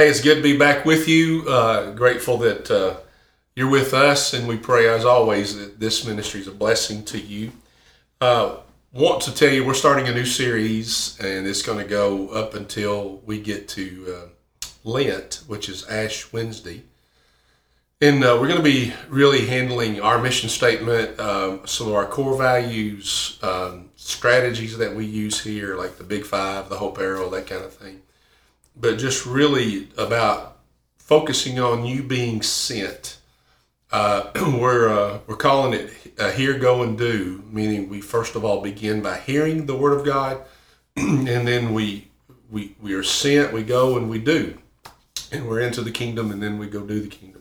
Hey, 0.00 0.08
it's 0.08 0.22
good 0.22 0.36
to 0.36 0.42
be 0.42 0.56
back 0.56 0.86
with 0.86 1.08
you. 1.08 1.44
Uh, 1.46 1.90
grateful 1.90 2.38
that 2.38 2.70
uh, 2.70 2.96
you're 3.54 3.68
with 3.68 3.92
us, 3.92 4.32
and 4.32 4.48
we 4.48 4.56
pray, 4.56 4.88
as 4.88 5.04
always, 5.04 5.58
that 5.58 5.78
this 5.78 6.06
ministry 6.06 6.40
is 6.40 6.46
a 6.46 6.52
blessing 6.52 7.04
to 7.04 7.20
you. 7.20 7.52
Uh, 8.18 8.56
want 8.94 9.20
to 9.24 9.34
tell 9.34 9.52
you, 9.52 9.62
we're 9.62 9.74
starting 9.74 10.08
a 10.08 10.14
new 10.14 10.24
series, 10.24 11.20
and 11.20 11.46
it's 11.46 11.60
going 11.60 11.76
to 11.76 11.84
go 11.84 12.28
up 12.30 12.54
until 12.54 13.20
we 13.26 13.42
get 13.42 13.68
to 13.68 14.06
uh, 14.16 14.68
Lent, 14.84 15.42
which 15.46 15.68
is 15.68 15.86
Ash 15.86 16.32
Wednesday. 16.32 16.84
And 18.00 18.24
uh, 18.24 18.38
we're 18.40 18.48
going 18.48 18.56
to 18.56 18.62
be 18.62 18.94
really 19.10 19.48
handling 19.48 20.00
our 20.00 20.18
mission 20.18 20.48
statement, 20.48 21.20
um, 21.20 21.66
some 21.66 21.88
of 21.88 21.94
our 21.94 22.06
core 22.06 22.38
values, 22.38 23.38
um, 23.42 23.90
strategies 23.96 24.78
that 24.78 24.94
we 24.94 25.04
use 25.04 25.42
here, 25.42 25.76
like 25.76 25.98
the 25.98 26.04
Big 26.04 26.24
Five, 26.24 26.70
the 26.70 26.78
Hope 26.78 26.98
Arrow, 26.98 27.28
that 27.28 27.46
kind 27.46 27.62
of 27.62 27.74
thing 27.74 28.00
but 28.76 28.98
just 28.98 29.26
really 29.26 29.88
about 29.96 30.58
focusing 30.98 31.58
on 31.58 31.84
you 31.84 32.02
being 32.02 32.42
sent. 32.42 33.18
Uh, 33.92 34.30
we're 34.60 34.88
uh, 34.88 35.18
we're 35.26 35.36
calling 35.36 35.74
it 35.74 35.92
uh, 36.18 36.30
hear, 36.30 36.58
go, 36.58 36.82
and 36.82 36.98
do, 36.98 37.42
meaning 37.50 37.88
we 37.88 38.00
first 38.00 38.34
of 38.34 38.44
all 38.44 38.60
begin 38.60 39.02
by 39.02 39.18
hearing 39.18 39.66
the 39.66 39.76
word 39.76 39.98
of 39.98 40.04
God, 40.04 40.42
and 40.96 41.26
then 41.26 41.72
we 41.74 42.08
we 42.50 42.74
we 42.80 42.92
are 42.94 43.02
sent, 43.02 43.52
we 43.52 43.62
go 43.62 43.96
and 43.96 44.08
we 44.08 44.18
do, 44.18 44.58
and 45.32 45.48
we're 45.48 45.60
into 45.60 45.82
the 45.82 45.90
kingdom, 45.90 46.30
and 46.30 46.42
then 46.42 46.58
we 46.58 46.66
go 46.66 46.86
do 46.86 47.00
the 47.00 47.08
kingdom. 47.08 47.40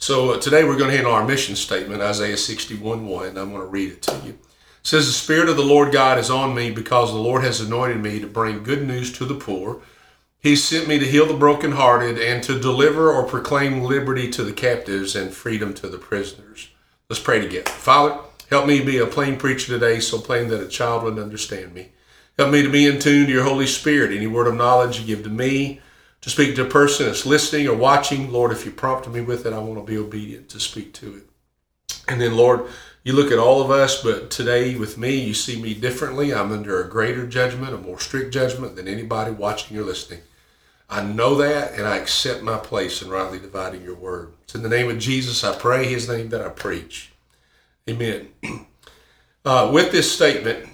So 0.00 0.30
uh, 0.30 0.38
today 0.38 0.62
we're 0.62 0.76
going 0.76 0.90
to 0.90 0.96
handle 0.96 1.12
our 1.12 1.26
mission 1.26 1.56
statement, 1.56 2.00
Isaiah 2.00 2.36
61 2.36 3.06
1. 3.06 3.36
I'm 3.36 3.50
going 3.50 3.54
to 3.54 3.66
read 3.66 3.90
it 3.90 4.02
to 4.02 4.14
you. 4.24 4.30
It 4.30 4.38
says, 4.84 5.06
The 5.06 5.12
Spirit 5.12 5.48
of 5.48 5.56
the 5.56 5.64
Lord 5.64 5.92
God 5.92 6.18
is 6.18 6.30
on 6.30 6.54
me 6.54 6.70
because 6.70 7.10
the 7.10 7.18
Lord 7.18 7.42
has 7.42 7.60
anointed 7.60 8.00
me 8.00 8.20
to 8.20 8.28
bring 8.28 8.62
good 8.62 8.86
news 8.86 9.12
to 9.18 9.24
the 9.24 9.34
poor. 9.34 9.82
He 10.40 10.54
sent 10.54 10.86
me 10.86 11.00
to 11.00 11.04
heal 11.04 11.26
the 11.26 11.34
brokenhearted 11.34 12.18
and 12.18 12.42
to 12.44 12.60
deliver 12.60 13.12
or 13.12 13.24
proclaim 13.24 13.82
liberty 13.82 14.30
to 14.30 14.44
the 14.44 14.52
captives 14.52 15.16
and 15.16 15.32
freedom 15.32 15.74
to 15.74 15.88
the 15.88 15.98
prisoners. 15.98 16.68
Let's 17.10 17.22
pray 17.22 17.40
together. 17.40 17.70
Father, 17.70 18.20
help 18.48 18.66
me 18.66 18.80
be 18.80 18.98
a 18.98 19.06
plain 19.06 19.36
preacher 19.36 19.66
today, 19.66 19.98
so 19.98 20.18
plain 20.20 20.48
that 20.48 20.62
a 20.62 20.68
child 20.68 21.02
would 21.02 21.18
understand 21.18 21.74
me. 21.74 21.88
Help 22.38 22.52
me 22.52 22.62
to 22.62 22.70
be 22.70 22.86
in 22.86 23.00
tune 23.00 23.26
to 23.26 23.32
your 23.32 23.42
Holy 23.42 23.66
Spirit. 23.66 24.12
Any 24.12 24.28
word 24.28 24.46
of 24.46 24.54
knowledge 24.54 25.00
you 25.00 25.06
give 25.06 25.24
to 25.24 25.30
me 25.30 25.80
to 26.20 26.30
speak 26.30 26.54
to 26.54 26.66
a 26.66 26.70
person 26.70 27.06
that's 27.06 27.26
listening 27.26 27.66
or 27.66 27.74
watching, 27.74 28.30
Lord, 28.30 28.52
if 28.52 28.64
you 28.64 28.70
prompt 28.70 29.08
me 29.08 29.20
with 29.20 29.44
it, 29.44 29.52
I 29.52 29.58
want 29.58 29.84
to 29.84 29.90
be 29.90 29.98
obedient 29.98 30.48
to 30.50 30.60
speak 30.60 30.92
to 30.94 31.16
it. 31.16 31.28
And 32.06 32.20
then, 32.20 32.36
Lord, 32.36 32.66
you 33.08 33.14
look 33.14 33.32
at 33.32 33.38
all 33.38 33.62
of 33.62 33.70
us, 33.70 34.02
but 34.02 34.30
today 34.30 34.74
with 34.74 34.98
me, 34.98 35.16
you 35.16 35.32
see 35.32 35.58
me 35.62 35.72
differently. 35.72 36.34
I'm 36.34 36.52
under 36.52 36.78
a 36.78 36.90
greater 36.90 37.26
judgment, 37.26 37.72
a 37.72 37.78
more 37.78 37.98
strict 37.98 38.34
judgment 38.34 38.76
than 38.76 38.86
anybody 38.86 39.30
watching 39.30 39.78
or 39.78 39.82
listening. 39.82 40.20
I 40.90 41.02
know 41.02 41.34
that 41.36 41.72
and 41.72 41.86
I 41.86 41.96
accept 41.96 42.42
my 42.42 42.58
place 42.58 43.00
in 43.00 43.08
rightly 43.08 43.38
dividing 43.38 43.82
your 43.82 43.94
word. 43.94 44.34
It's 44.42 44.54
in 44.54 44.62
the 44.62 44.68
name 44.68 44.90
of 44.90 44.98
Jesus 44.98 45.42
I 45.42 45.56
pray, 45.56 45.86
his 45.86 46.06
name 46.06 46.28
that 46.28 46.42
I 46.42 46.50
preach. 46.50 47.12
Amen. 47.88 48.28
Uh, 49.44 49.70
with 49.72 49.92
this 49.92 50.12
statement, 50.12 50.68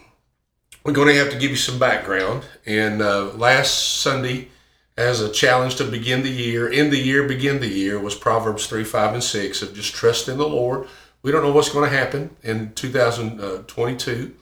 we're 0.85 0.93
going 0.93 1.07
to 1.07 1.15
have 1.15 1.31
to 1.31 1.39
give 1.39 1.51
you 1.51 1.57
some 1.57 1.79
background. 1.79 2.43
And 2.67 3.01
uh, 3.03 3.27
last 3.35 4.01
Sunday, 4.01 4.49
as 4.97 5.21
a 5.21 5.31
challenge 5.31 5.77
to 5.77 5.85
begin 5.85 6.25
the 6.25 6.31
year, 6.31 6.67
in 6.69 6.91
the 6.91 6.99
year, 6.99 7.29
begin 7.29 7.61
the 7.61 7.69
year, 7.69 8.01
was 8.01 8.17
Proverbs 8.17 8.67
3, 8.67 8.83
5, 8.83 9.15
and 9.15 9.23
6 9.23 9.63
of 9.63 9.75
just 9.75 9.95
trust 9.95 10.29
in 10.29 10.39
the 10.39 10.49
Lord. 10.49 10.89
We 11.25 11.33
don't 11.33 11.43
know 11.43 11.51
what's 11.51 11.71
going 11.71 11.91
to 11.91 11.97
happen 11.97 12.37
in 12.45 12.73
2022. 12.75 14.35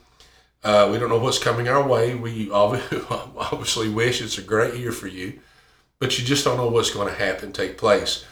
Uh, 0.62 0.88
we 0.92 0.98
don't 0.98 1.08
know 1.08 1.18
what's 1.18 1.38
coming 1.38 1.66
our 1.68 1.82
way. 1.86 2.14
We 2.14 2.50
obviously 2.52 3.88
wish 3.88 4.20
it's 4.20 4.36
a 4.36 4.42
great 4.42 4.78
year 4.78 4.92
for 4.92 5.06
you 5.06 5.40
but 6.02 6.18
you 6.18 6.24
just 6.24 6.44
don't 6.44 6.56
know 6.56 6.66
what's 6.66 6.90
going 6.90 7.06
to 7.06 7.14
happen, 7.14 7.52
take 7.52 7.78
place. 7.78 8.24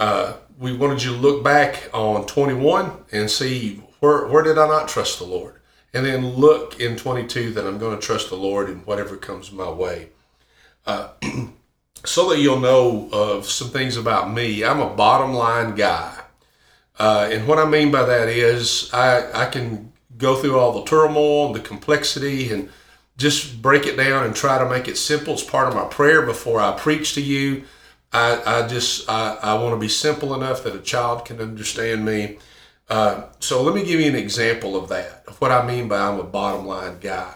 Uh, 0.00 0.32
we 0.58 0.76
wanted 0.76 1.00
you 1.00 1.12
to 1.12 1.16
look 1.16 1.44
back 1.44 1.88
on 1.94 2.26
21 2.26 2.90
and 3.12 3.30
see 3.30 3.76
where, 4.00 4.26
where 4.26 4.42
did 4.42 4.58
I 4.58 4.66
not 4.66 4.88
trust 4.88 5.20
the 5.20 5.24
Lord? 5.24 5.60
And 5.92 6.04
then 6.04 6.26
look 6.26 6.80
in 6.80 6.96
22 6.96 7.52
that 7.52 7.68
I'm 7.68 7.78
going 7.78 7.96
to 7.96 8.04
trust 8.04 8.30
the 8.30 8.34
Lord 8.34 8.68
in 8.68 8.78
whatever 8.78 9.16
comes 9.16 9.52
my 9.52 9.70
way. 9.70 10.08
Uh, 10.84 11.10
so 12.04 12.30
that 12.30 12.40
you'll 12.40 12.58
know 12.58 13.08
of 13.12 13.48
some 13.48 13.68
things 13.68 13.96
about 13.96 14.32
me. 14.32 14.64
I'm 14.64 14.80
a 14.80 14.92
bottom 14.92 15.34
line 15.34 15.76
guy. 15.76 16.13
Uh, 16.98 17.28
and 17.32 17.46
what 17.48 17.58
I 17.58 17.64
mean 17.64 17.90
by 17.90 18.04
that 18.04 18.28
is 18.28 18.90
I, 18.92 19.46
I 19.46 19.46
can 19.46 19.92
go 20.16 20.36
through 20.36 20.58
all 20.58 20.72
the 20.72 20.84
turmoil, 20.84 21.46
and 21.46 21.54
the 21.54 21.60
complexity, 21.60 22.52
and 22.52 22.68
just 23.16 23.60
break 23.60 23.86
it 23.86 23.96
down 23.96 24.24
and 24.24 24.34
try 24.34 24.58
to 24.58 24.68
make 24.68 24.88
it 24.88 24.96
simple. 24.96 25.34
It's 25.34 25.42
part 25.42 25.68
of 25.68 25.74
my 25.74 25.84
prayer 25.84 26.22
before 26.22 26.60
I 26.60 26.72
preach 26.72 27.14
to 27.14 27.20
you. 27.20 27.64
I, 28.12 28.40
I 28.46 28.68
just 28.68 29.10
I, 29.10 29.36
I 29.42 29.54
want 29.54 29.74
to 29.74 29.80
be 29.80 29.88
simple 29.88 30.34
enough 30.34 30.62
that 30.62 30.76
a 30.76 30.80
child 30.80 31.24
can 31.24 31.40
understand 31.40 32.04
me. 32.04 32.38
Uh, 32.88 33.24
so 33.40 33.62
let 33.62 33.74
me 33.74 33.84
give 33.84 33.98
you 33.98 34.08
an 34.08 34.14
example 34.14 34.76
of 34.76 34.88
that, 34.90 35.24
of 35.26 35.40
what 35.40 35.50
I 35.50 35.66
mean 35.66 35.88
by 35.88 35.98
I'm 35.98 36.20
a 36.20 36.24
bottom 36.24 36.66
line 36.66 36.98
guy. 37.00 37.34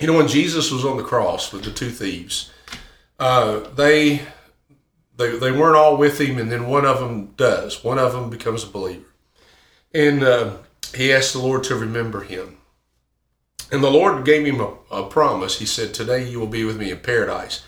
You 0.00 0.06
know, 0.06 0.16
when 0.16 0.28
Jesus 0.28 0.70
was 0.70 0.84
on 0.84 0.96
the 0.96 1.02
cross 1.02 1.52
with 1.52 1.64
the 1.64 1.70
two 1.70 1.90
thieves, 1.90 2.50
uh, 3.18 3.60
they, 3.74 4.22
they 5.16 5.36
they 5.38 5.52
weren't 5.52 5.76
all 5.76 5.96
with 5.96 6.20
him, 6.20 6.38
and 6.38 6.50
then 6.50 6.66
one 6.66 6.84
of 6.84 7.00
them 7.00 7.34
does. 7.36 7.84
One 7.84 7.98
of 7.98 8.12
them 8.12 8.30
becomes 8.30 8.64
a 8.64 8.68
believer, 8.68 9.06
and 9.92 10.22
uh, 10.22 10.56
he 10.94 11.12
asked 11.12 11.32
the 11.32 11.38
Lord 11.38 11.64
to 11.64 11.76
remember 11.76 12.22
him. 12.22 12.58
And 13.70 13.82
the 13.82 13.90
Lord 13.90 14.24
gave 14.26 14.44
him 14.44 14.60
a, 14.60 14.74
a 14.90 15.08
promise. 15.08 15.58
He 15.58 15.64
said, 15.64 15.94
Today 15.94 16.28
you 16.28 16.38
will 16.38 16.46
be 16.46 16.64
with 16.64 16.76
me 16.76 16.90
in 16.90 16.98
paradise. 16.98 17.64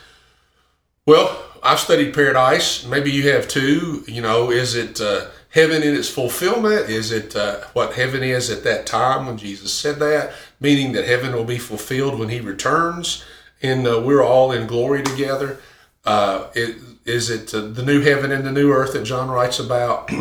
Well, 1.06 1.42
I've 1.62 1.80
studied 1.80 2.12
paradise. 2.12 2.84
Maybe 2.84 3.10
you 3.10 3.30
have 3.30 3.48
too. 3.48 4.04
You 4.06 4.20
know, 4.20 4.50
is 4.50 4.74
it 4.74 5.00
uh, 5.00 5.28
heaven 5.48 5.82
in 5.82 5.94
its 5.94 6.10
fulfillment? 6.10 6.90
Is 6.90 7.10
it 7.10 7.34
uh, 7.34 7.60
what 7.72 7.94
heaven 7.94 8.22
is 8.22 8.50
at 8.50 8.64
that 8.64 8.84
time 8.84 9.26
when 9.26 9.38
Jesus 9.38 9.72
said 9.72 9.98
that? 10.00 10.34
Meaning 10.60 10.92
that 10.92 11.06
heaven 11.06 11.32
will 11.32 11.44
be 11.44 11.58
fulfilled 11.58 12.18
when 12.18 12.28
he 12.28 12.40
returns 12.40 13.24
and 13.64 13.86
uh, 13.86 13.98
we're 13.98 14.22
all 14.22 14.52
in 14.52 14.66
glory 14.66 15.02
together. 15.02 15.58
Uh, 16.04 16.48
it, 16.54 16.76
is 17.04 17.30
it 17.30 17.48
the 17.48 17.82
new 17.84 18.00
heaven 18.00 18.32
and 18.32 18.46
the 18.46 18.52
new 18.52 18.72
earth 18.72 18.92
that 18.94 19.04
John 19.04 19.30
writes 19.30 19.58
about? 19.58 20.10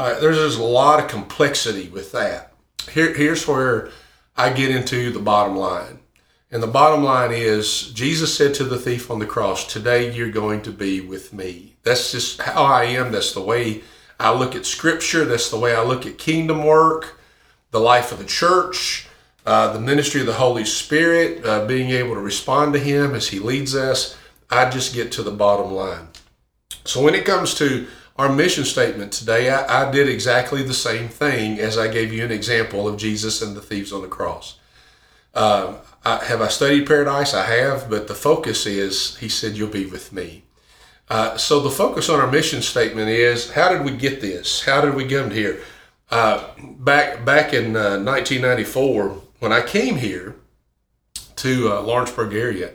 Uh, 0.00 0.16
there's 0.20 0.36
just 0.36 0.60
a 0.60 0.62
lot 0.62 1.00
of 1.00 1.10
complexity 1.10 1.88
with 1.88 2.12
that. 2.12 2.52
Here, 2.92 3.12
here's 3.12 3.48
where 3.48 3.90
I 4.36 4.52
get 4.52 4.70
into 4.70 5.10
the 5.10 5.18
bottom 5.18 5.56
line. 5.56 5.98
And 6.52 6.62
the 6.62 6.68
bottom 6.68 7.02
line 7.02 7.32
is 7.32 7.90
Jesus 7.90 8.34
said 8.34 8.54
to 8.54 8.64
the 8.64 8.78
thief 8.78 9.10
on 9.10 9.18
the 9.18 9.26
cross, 9.26 9.66
Today 9.66 10.14
you're 10.14 10.30
going 10.30 10.62
to 10.62 10.70
be 10.70 11.00
with 11.00 11.32
me. 11.32 11.74
That's 11.82 12.12
just 12.12 12.40
how 12.40 12.62
I 12.62 12.84
am. 12.84 13.10
That's 13.10 13.32
the 13.32 13.42
way 13.42 13.82
I 14.20 14.32
look 14.32 14.54
at 14.54 14.64
Scripture. 14.64 15.24
That's 15.24 15.50
the 15.50 15.58
way 15.58 15.74
I 15.74 15.82
look 15.82 16.06
at 16.06 16.16
kingdom 16.16 16.64
work, 16.64 17.18
the 17.72 17.80
life 17.80 18.12
of 18.12 18.18
the 18.18 18.24
church, 18.24 19.08
uh, 19.44 19.72
the 19.72 19.80
ministry 19.80 20.20
of 20.20 20.26
the 20.26 20.34
Holy 20.34 20.64
Spirit, 20.64 21.44
uh, 21.44 21.66
being 21.66 21.90
able 21.90 22.14
to 22.14 22.20
respond 22.20 22.72
to 22.72 22.78
Him 22.78 23.14
as 23.14 23.28
He 23.28 23.40
leads 23.40 23.74
us. 23.74 24.16
I 24.48 24.70
just 24.70 24.94
get 24.94 25.12
to 25.12 25.22
the 25.22 25.30
bottom 25.30 25.72
line. 25.72 26.08
So 26.88 27.02
when 27.02 27.14
it 27.14 27.26
comes 27.26 27.54
to 27.56 27.86
our 28.16 28.32
mission 28.32 28.64
statement 28.64 29.12
today, 29.12 29.50
I, 29.50 29.88
I, 29.88 29.90
did 29.90 30.08
exactly 30.08 30.62
the 30.62 30.72
same 30.72 31.08
thing 31.08 31.58
as 31.58 31.76
I 31.76 31.86
gave 31.86 32.12
you 32.14 32.24
an 32.24 32.32
example 32.32 32.88
of 32.88 32.96
Jesus 32.96 33.42
and 33.42 33.54
the 33.54 33.60
thieves 33.60 33.92
on 33.92 34.00
the 34.00 34.08
cross. 34.08 34.58
Uh, 35.34 35.74
I, 36.02 36.24
have 36.24 36.40
I 36.40 36.48
studied 36.48 36.86
paradise? 36.86 37.34
I 37.34 37.44
have, 37.44 37.90
but 37.90 38.08
the 38.08 38.14
focus 38.14 38.64
is, 38.64 39.16
he 39.18 39.28
said, 39.28 39.54
you'll 39.54 39.68
be 39.68 39.84
with 39.84 40.14
me. 40.14 40.44
Uh, 41.10 41.36
so 41.36 41.60
the 41.60 41.70
focus 41.70 42.08
on 42.08 42.20
our 42.20 42.30
mission 42.30 42.62
statement 42.62 43.10
is, 43.10 43.50
how 43.52 43.68
did 43.68 43.84
we 43.84 43.94
get 43.94 44.22
this? 44.22 44.64
How 44.64 44.80
did 44.80 44.94
we 44.94 45.06
come 45.06 45.30
here? 45.30 45.60
Uh, 46.10 46.42
back 46.58 47.22
back 47.26 47.52
in 47.52 47.74
1994, 47.74 49.10
uh, 49.10 49.14
when 49.40 49.52
I 49.52 49.60
came 49.60 49.96
here 49.96 50.36
to 51.36 51.70
uh, 51.70 51.82
Lawrenceburg 51.82 52.32
area, 52.32 52.72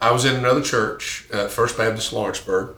I 0.00 0.10
was 0.10 0.24
in 0.24 0.34
another 0.34 0.62
church, 0.62 1.28
uh, 1.32 1.46
First 1.46 1.78
Baptist 1.78 2.12
Lawrenceburg, 2.12 2.76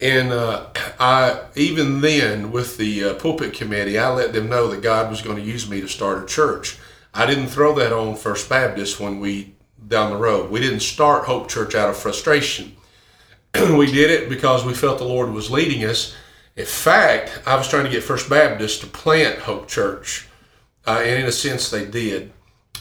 and 0.00 0.32
uh, 0.32 0.66
I 1.00 1.40
even 1.54 2.00
then 2.00 2.52
with 2.52 2.76
the 2.76 3.04
uh, 3.04 3.14
pulpit 3.14 3.54
committee, 3.54 3.98
I 3.98 4.10
let 4.10 4.32
them 4.32 4.48
know 4.48 4.68
that 4.68 4.82
God 4.82 5.10
was 5.10 5.22
going 5.22 5.36
to 5.36 5.42
use 5.42 5.68
me 5.68 5.80
to 5.80 5.88
start 5.88 6.22
a 6.22 6.26
church. 6.26 6.78
I 7.14 7.24
didn't 7.24 7.48
throw 7.48 7.74
that 7.76 7.92
on 7.92 8.16
First 8.16 8.48
Baptist 8.48 9.00
when 9.00 9.20
we 9.20 9.54
down 9.88 10.10
the 10.10 10.18
road. 10.18 10.50
We 10.50 10.60
didn't 10.60 10.80
start 10.80 11.24
Hope 11.24 11.48
Church 11.48 11.74
out 11.74 11.88
of 11.88 11.96
frustration. 11.96 12.76
we 13.54 13.86
did 13.86 14.10
it 14.10 14.28
because 14.28 14.64
we 14.64 14.74
felt 14.74 14.98
the 14.98 15.04
Lord 15.04 15.32
was 15.32 15.50
leading 15.50 15.84
us. 15.84 16.14
In 16.56 16.66
fact, 16.66 17.40
I 17.46 17.56
was 17.56 17.68
trying 17.68 17.84
to 17.84 17.90
get 17.90 18.02
First 18.02 18.28
Baptist 18.28 18.80
to 18.80 18.86
plant 18.86 19.40
Hope 19.40 19.68
Church, 19.68 20.28
uh, 20.86 21.00
and 21.02 21.20
in 21.20 21.26
a 21.26 21.32
sense, 21.32 21.70
they 21.70 21.86
did. 21.86 22.32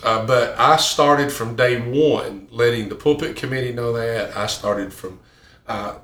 Uh, 0.03 0.25
but 0.25 0.57
I 0.59 0.77
started 0.77 1.31
from 1.31 1.55
day 1.55 1.79
one, 1.79 2.47
letting 2.51 2.89
the 2.89 2.95
pulpit 2.95 3.35
committee 3.35 3.71
know 3.71 3.93
that. 3.93 4.35
I 4.35 4.47
started 4.47 4.93
from 4.93 5.19
uh, 5.67 5.95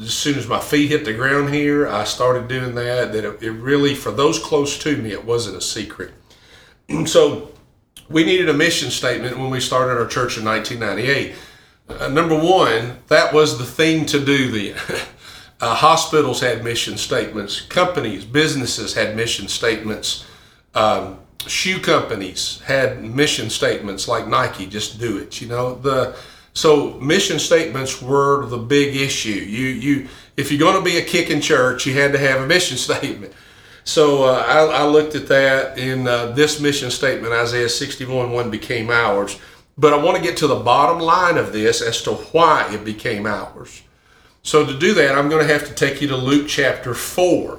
as 0.00 0.14
soon 0.14 0.38
as 0.38 0.46
my 0.46 0.60
feet 0.60 0.88
hit 0.88 1.04
the 1.04 1.12
ground 1.12 1.52
here, 1.52 1.88
I 1.88 2.04
started 2.04 2.48
doing 2.48 2.74
that. 2.76 3.12
That 3.12 3.24
it, 3.24 3.42
it 3.42 3.50
really, 3.50 3.94
for 3.94 4.10
those 4.10 4.38
close 4.38 4.78
to 4.78 4.96
me, 4.96 5.12
it 5.12 5.24
wasn't 5.24 5.56
a 5.56 5.60
secret. 5.60 6.12
so 7.06 7.52
we 8.08 8.24
needed 8.24 8.48
a 8.48 8.54
mission 8.54 8.90
statement 8.90 9.38
when 9.38 9.50
we 9.50 9.60
started 9.60 9.98
our 9.98 10.06
church 10.06 10.38
in 10.38 10.44
1998. 10.44 11.34
Uh, 11.88 12.08
number 12.08 12.36
one, 12.36 12.98
that 13.08 13.32
was 13.32 13.58
the 13.58 13.64
thing 13.64 14.06
to 14.06 14.24
do 14.24 14.50
then. 14.50 14.98
Uh, 15.62 15.74
hospitals 15.74 16.40
had 16.40 16.64
mission 16.64 16.96
statements. 16.96 17.60
Companies, 17.60 18.24
businesses 18.24 18.94
had 18.94 19.14
mission 19.14 19.46
statements. 19.46 20.24
Um, 20.74 21.18
shoe 21.46 21.78
companies 21.80 22.60
had 22.64 23.04
mission 23.04 23.50
statements 23.50 24.08
like 24.08 24.26
Nike, 24.26 24.66
just 24.66 24.98
do 24.98 25.18
it. 25.18 25.40
You 25.42 25.48
know 25.48 25.74
the 25.74 26.16
so 26.52 26.94
mission 27.00 27.38
statements 27.38 28.02
were 28.02 28.46
the 28.46 28.58
big 28.58 28.96
issue. 28.96 29.30
You 29.30 29.66
you 29.66 30.08
if 30.36 30.50
you're 30.50 30.60
going 30.60 30.76
to 30.76 30.84
be 30.84 30.98
a 30.98 31.04
kicking 31.04 31.40
church, 31.40 31.86
you 31.86 31.94
had 31.94 32.12
to 32.12 32.18
have 32.18 32.40
a 32.40 32.46
mission 32.46 32.76
statement. 32.88 33.32
So 33.84 34.24
uh, 34.24 34.44
I, 34.46 34.82
I, 34.82 34.84
looked 34.84 35.14
at 35.14 35.26
that 35.28 35.78
in 35.78 36.06
uh, 36.06 36.26
this 36.32 36.60
mission 36.60 36.90
statement, 36.90 37.32
Isaiah 37.32 37.68
61 37.68 38.30
1 38.30 38.50
became 38.50 38.90
ours. 38.90 39.38
But 39.78 39.94
I 39.94 39.96
want 39.96 40.18
to 40.18 40.22
get 40.22 40.36
to 40.38 40.46
the 40.46 40.56
bottom 40.56 41.00
line 41.00 41.38
of 41.38 41.52
this 41.52 41.80
as 41.80 42.02
to 42.02 42.12
why 42.12 42.72
it 42.72 42.84
became 42.84 43.26
ours. 43.26 43.82
So 44.42 44.66
to 44.66 44.78
do 44.78 44.92
that, 44.94 45.16
I'm 45.16 45.28
going 45.28 45.46
to 45.46 45.52
have 45.52 45.66
to 45.68 45.74
take 45.74 46.02
you 46.02 46.08
to 46.08 46.16
Luke 46.16 46.48
chapter 46.48 46.94
4 46.94 47.58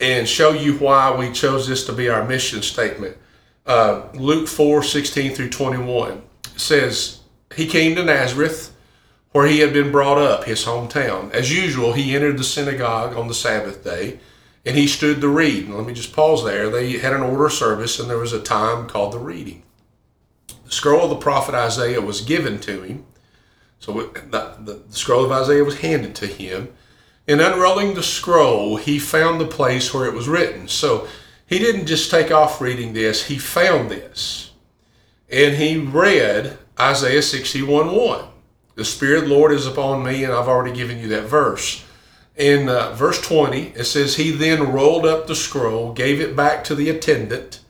and 0.00 0.28
show 0.28 0.50
you 0.50 0.76
why 0.78 1.14
we 1.14 1.32
chose 1.32 1.68
this 1.68 1.86
to 1.86 1.92
be 1.92 2.08
our 2.08 2.26
mission 2.26 2.60
statement. 2.60 3.16
Uh, 3.64 4.02
Luke 4.14 4.48
4 4.48 4.82
16 4.82 5.34
through 5.34 5.50
21 5.50 6.22
says, 6.56 7.21
He 7.56 7.66
came 7.66 7.94
to 7.96 8.04
Nazareth, 8.04 8.74
where 9.32 9.46
he 9.46 9.60
had 9.60 9.72
been 9.72 9.92
brought 9.92 10.18
up, 10.18 10.44
his 10.44 10.64
hometown. 10.64 11.30
As 11.32 11.54
usual, 11.54 11.92
he 11.92 12.14
entered 12.14 12.38
the 12.38 12.44
synagogue 12.44 13.16
on 13.16 13.28
the 13.28 13.34
Sabbath 13.34 13.82
day 13.82 14.18
and 14.64 14.76
he 14.76 14.86
stood 14.86 15.20
to 15.20 15.28
read. 15.28 15.64
And 15.64 15.76
let 15.76 15.86
me 15.86 15.94
just 15.94 16.12
pause 16.12 16.44
there. 16.44 16.70
They 16.70 16.98
had 16.98 17.12
an 17.12 17.22
order 17.22 17.48
service, 17.48 17.98
and 17.98 18.08
there 18.08 18.18
was 18.18 18.32
a 18.32 18.40
time 18.40 18.86
called 18.86 19.12
the 19.12 19.18
reading. 19.18 19.62
The 20.64 20.70
scroll 20.70 21.04
of 21.04 21.10
the 21.10 21.16
prophet 21.16 21.54
Isaiah 21.54 22.00
was 22.00 22.20
given 22.20 22.60
to 22.60 22.82
him. 22.82 23.04
So 23.80 23.92
the, 23.92 24.56
the, 24.60 24.82
the 24.88 24.96
scroll 24.96 25.24
of 25.24 25.32
Isaiah 25.32 25.64
was 25.64 25.80
handed 25.80 26.14
to 26.16 26.26
him. 26.26 26.72
In 27.26 27.40
unrolling 27.40 27.94
the 27.94 28.02
scroll, 28.02 28.76
he 28.76 28.98
found 28.98 29.40
the 29.40 29.46
place 29.46 29.92
where 29.92 30.06
it 30.06 30.14
was 30.14 30.28
written. 30.28 30.68
So 30.68 31.08
he 31.46 31.58
didn't 31.58 31.86
just 31.86 32.10
take 32.10 32.30
off 32.30 32.60
reading 32.60 32.92
this, 32.92 33.24
he 33.24 33.38
found 33.38 33.90
this. 33.90 34.52
And 35.28 35.56
he 35.56 35.78
read 35.78 36.58
Isaiah 36.90 37.22
61 37.22 37.94
1. 37.94 38.24
The 38.74 38.84
Spirit 38.84 39.24
of 39.24 39.28
the 39.28 39.34
Lord 39.34 39.52
is 39.52 39.66
upon 39.66 40.04
me, 40.04 40.24
and 40.24 40.32
I've 40.32 40.48
already 40.48 40.74
given 40.74 40.98
you 40.98 41.08
that 41.08 41.24
verse 41.24 41.84
in 42.36 42.68
uh, 42.68 42.92
verse 42.94 43.20
20, 43.20 43.72
it 43.76 43.84
says, 43.84 44.16
He 44.16 44.30
then 44.30 44.72
rolled 44.72 45.04
up 45.04 45.26
the 45.26 45.34
scroll, 45.34 45.92
gave 45.92 46.20
it 46.20 46.34
back 46.34 46.64
to 46.64 46.74
the 46.74 46.88
attendant, 46.88 47.60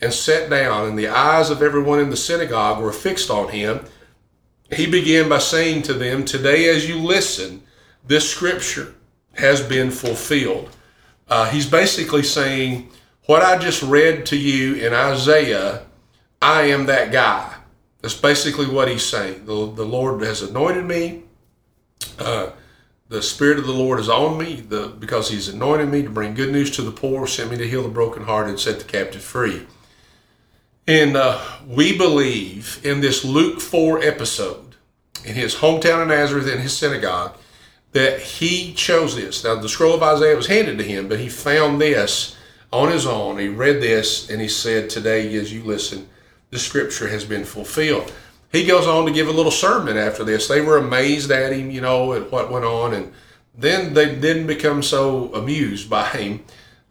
and 0.00 0.12
sat 0.12 0.48
down, 0.48 0.88
and 0.88 0.98
the 0.98 1.08
eyes 1.08 1.50
of 1.50 1.62
everyone 1.62 2.00
in 2.00 2.10
the 2.10 2.16
synagogue 2.16 2.82
were 2.82 2.92
fixed 2.92 3.30
on 3.30 3.50
him. 3.50 3.84
He 4.72 4.86
began 4.86 5.28
by 5.28 5.38
saying 5.38 5.82
to 5.82 5.94
them, 5.94 6.24
Today, 6.24 6.68
as 6.68 6.88
you 6.88 6.96
listen, 6.98 7.62
this 8.06 8.30
scripture 8.30 8.94
has 9.34 9.60
been 9.60 9.90
fulfilled. 9.90 10.70
Uh, 11.28 11.50
he's 11.50 11.68
basically 11.68 12.22
saying, 12.22 12.90
What 13.26 13.42
I 13.42 13.58
just 13.58 13.82
read 13.82 14.24
to 14.26 14.36
you 14.36 14.74
in 14.74 14.94
Isaiah, 14.94 15.82
I 16.40 16.62
am 16.62 16.86
that 16.86 17.12
guy. 17.12 17.54
That's 18.00 18.14
basically 18.14 18.66
what 18.66 18.88
he's 18.88 19.04
saying. 19.04 19.46
The, 19.46 19.72
the 19.72 19.84
Lord 19.84 20.22
has 20.22 20.42
anointed 20.42 20.84
me. 20.84 21.24
Uh, 22.18 22.50
the 23.08 23.22
Spirit 23.22 23.58
of 23.58 23.66
the 23.66 23.72
Lord 23.72 23.98
is 24.00 24.08
on 24.08 24.38
me 24.38 24.56
the, 24.56 24.88
because 24.98 25.30
He's 25.30 25.48
anointed 25.48 25.88
me 25.88 26.02
to 26.02 26.10
bring 26.10 26.34
good 26.34 26.52
news 26.52 26.70
to 26.76 26.82
the 26.82 26.92
poor, 26.92 27.26
sent 27.26 27.50
me 27.50 27.56
to 27.56 27.66
heal 27.68 27.82
the 27.82 27.88
brokenhearted, 27.88 28.60
set 28.60 28.78
the 28.78 28.84
captive 28.84 29.22
free. 29.22 29.66
And 30.86 31.16
uh, 31.16 31.42
we 31.66 31.96
believe 31.96 32.80
in 32.84 33.00
this 33.00 33.24
Luke 33.24 33.60
4 33.60 34.02
episode, 34.02 34.76
in 35.24 35.34
his 35.34 35.56
hometown 35.56 36.02
of 36.02 36.08
Nazareth, 36.08 36.48
in 36.48 36.60
his 36.60 36.76
synagogue, 36.76 37.36
that 37.92 38.20
he 38.20 38.74
chose 38.74 39.16
this. 39.16 39.42
Now, 39.42 39.56
the 39.56 39.68
scroll 39.68 39.94
of 39.94 40.02
Isaiah 40.02 40.36
was 40.36 40.46
handed 40.46 40.78
to 40.78 40.84
him, 40.84 41.08
but 41.08 41.18
he 41.18 41.28
found 41.28 41.80
this 41.80 42.36
on 42.72 42.90
his 42.90 43.06
own. 43.06 43.38
He 43.38 43.48
read 43.48 43.80
this 43.80 44.28
and 44.30 44.40
he 44.40 44.48
said, 44.48 44.90
Today, 44.90 45.34
as 45.36 45.52
you 45.52 45.62
listen, 45.62 46.08
the 46.50 46.58
scripture 46.58 47.08
has 47.08 47.24
been 47.24 47.44
fulfilled 47.44 48.12
he 48.50 48.64
goes 48.64 48.86
on 48.86 49.04
to 49.06 49.12
give 49.12 49.28
a 49.28 49.32
little 49.32 49.52
sermon 49.52 49.96
after 49.96 50.24
this. 50.24 50.48
They 50.48 50.60
were 50.60 50.78
amazed 50.78 51.30
at 51.30 51.52
him, 51.52 51.70
you 51.70 51.80
know, 51.80 52.14
at 52.14 52.32
what 52.32 52.50
went 52.50 52.64
on, 52.64 52.94
and 52.94 53.12
then 53.54 53.94
they 53.94 54.14
didn't 54.14 54.46
become 54.46 54.82
so 54.82 55.32
amused 55.34 55.90
by 55.90 56.08
him 56.08 56.44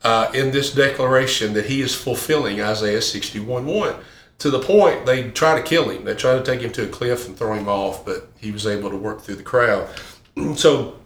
uh, 0.04 0.30
in 0.34 0.52
this 0.52 0.74
declaration 0.74 1.54
that 1.54 1.66
he 1.66 1.82
is 1.82 1.96
fulfilling 1.96 2.62
Isaiah 2.62 3.02
61 3.02 3.66
1 3.66 3.96
to 4.40 4.52
the 4.52 4.60
point 4.60 5.08
they 5.08 5.32
try 5.32 5.56
to 5.56 5.64
kill 5.64 5.90
him. 5.90 6.06
They 6.06 6.14
try 6.14 6.38
to 6.38 6.44
take 6.44 6.62
him 6.62 6.72
to 6.74 6.84
a 6.84 6.88
cliff 6.88 7.28
and 7.28 7.36
throw 7.36 7.54
him 7.54 7.68
off, 7.68 8.06
but 8.06 8.30
he 8.38 8.52
was 8.52 8.68
able 8.68 8.92
to 8.92 8.98
work 8.98 9.22
through 9.22 9.36
the 9.36 9.44
crowd. 9.44 9.90
So 10.56 11.00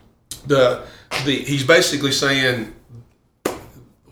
the 0.46 0.84
the 1.24 1.36
he's 1.36 1.66
basically 1.66 2.12
saying 2.12 2.74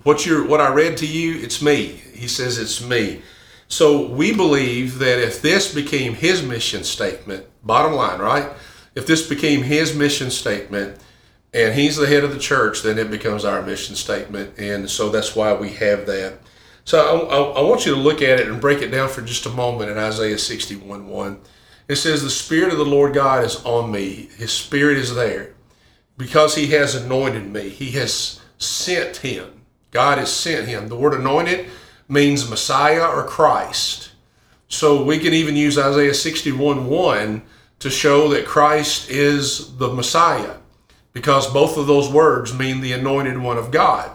what 0.03 0.25
you 0.25 0.45
what 0.47 0.61
I 0.61 0.73
read 0.73 0.95
to 0.97 1.05
you, 1.05 1.41
it's 1.41 1.61
me. 1.61 1.87
He 2.13 2.29
says 2.29 2.57
it's 2.57 2.81
me. 2.81 3.21
So 3.69 4.07
we 4.07 4.35
believe 4.35 4.97
that 4.97 5.19
if 5.19 5.41
this 5.41 5.73
became 5.73 6.15
his 6.15 6.43
mission 6.43 6.83
statement, 6.83 7.45
bottom 7.63 7.93
line, 7.93 8.19
right? 8.19 8.49
If 8.95 9.05
this 9.05 9.29
became 9.29 9.61
his 9.61 9.95
mission 9.95 10.31
statement 10.31 10.99
and 11.53 11.75
he's 11.75 11.95
the 11.95 12.07
head 12.07 12.23
of 12.23 12.33
the 12.33 12.39
church, 12.39 12.81
then 12.81 12.97
it 12.97 13.11
becomes 13.11 13.45
our 13.45 13.61
mission 13.61 13.95
statement. 13.95 14.57
And 14.57 14.89
so 14.89 15.09
that's 15.09 15.35
why 15.35 15.53
we 15.53 15.69
have 15.73 16.07
that. 16.07 16.39
So 16.83 16.99
I, 16.99 17.35
I, 17.35 17.41
I 17.59 17.61
want 17.61 17.85
you 17.85 17.93
to 17.93 18.01
look 18.01 18.23
at 18.23 18.39
it 18.39 18.47
and 18.47 18.59
break 18.59 18.81
it 18.81 18.89
down 18.89 19.07
for 19.07 19.21
just 19.21 19.45
a 19.45 19.51
moment 19.51 19.91
in 19.91 19.97
Isaiah 19.99 20.39
61 20.39 21.07
1. 21.07 21.39
It 21.87 21.97
says, 21.97 22.23
The 22.23 22.29
Spirit 22.31 22.71
of 22.71 22.79
the 22.79 22.85
Lord 22.85 23.13
God 23.13 23.43
is 23.43 23.63
on 23.63 23.91
me. 23.91 24.29
His 24.37 24.51
Spirit 24.51 24.97
is 24.97 25.13
there 25.13 25.53
because 26.17 26.55
He 26.55 26.67
has 26.67 26.95
anointed 26.95 27.51
me. 27.51 27.69
He 27.69 27.91
has 27.91 28.41
sent 28.57 29.17
Him. 29.17 29.61
God 29.91 30.17
has 30.17 30.33
sent 30.33 30.67
Him. 30.67 30.87
The 30.87 30.95
word 30.95 31.13
anointed 31.13 31.67
means 32.09 32.49
Messiah 32.49 33.05
or 33.05 33.23
Christ. 33.23 34.11
So 34.67 35.03
we 35.03 35.19
can 35.19 35.33
even 35.33 35.55
use 35.55 35.77
Isaiah 35.77 36.13
61 36.13 36.87
1 36.87 37.41
to 37.79 37.89
show 37.89 38.27
that 38.29 38.45
Christ 38.45 39.09
is 39.09 39.77
the 39.77 39.89
Messiah 39.89 40.57
because 41.13 41.51
both 41.51 41.77
of 41.77 41.87
those 41.87 42.09
words 42.09 42.53
mean 42.53 42.81
the 42.81 42.91
anointed 42.91 43.37
one 43.37 43.57
of 43.57 43.71
God. 43.71 44.11